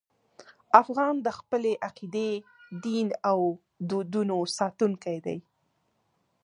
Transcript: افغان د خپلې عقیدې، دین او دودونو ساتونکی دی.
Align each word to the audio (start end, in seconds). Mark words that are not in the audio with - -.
افغان 0.81 1.15
د 1.25 1.27
خپلې 1.39 1.71
عقیدې، 1.87 2.31
دین 2.83 3.07
او 3.29 3.39
دودونو 3.89 4.37
ساتونکی 4.57 5.17
دی. 5.25 5.37